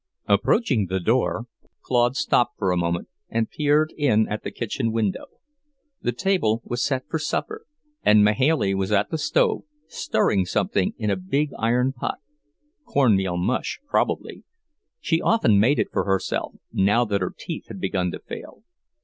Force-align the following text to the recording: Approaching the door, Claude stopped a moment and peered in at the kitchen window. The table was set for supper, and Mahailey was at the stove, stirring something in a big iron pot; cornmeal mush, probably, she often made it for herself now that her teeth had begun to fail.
Approaching 0.25 0.87
the 0.87 0.99
door, 0.99 1.45
Claude 1.83 2.15
stopped 2.15 2.55
a 2.59 2.75
moment 2.75 3.07
and 3.29 3.47
peered 3.51 3.93
in 3.95 4.27
at 4.29 4.41
the 4.43 4.49
kitchen 4.49 4.91
window. 4.91 5.25
The 6.01 6.11
table 6.11 6.59
was 6.65 6.83
set 6.83 7.03
for 7.07 7.19
supper, 7.19 7.67
and 8.01 8.23
Mahailey 8.23 8.73
was 8.73 8.91
at 8.91 9.11
the 9.11 9.19
stove, 9.19 9.61
stirring 9.87 10.47
something 10.47 10.95
in 10.97 11.11
a 11.11 11.15
big 11.15 11.51
iron 11.55 11.93
pot; 11.93 12.17
cornmeal 12.83 13.37
mush, 13.37 13.79
probably, 13.87 14.43
she 14.99 15.21
often 15.21 15.59
made 15.59 15.77
it 15.77 15.91
for 15.91 16.05
herself 16.05 16.55
now 16.73 17.05
that 17.05 17.21
her 17.21 17.31
teeth 17.37 17.67
had 17.67 17.79
begun 17.79 18.09
to 18.09 18.17
fail. 18.19 18.63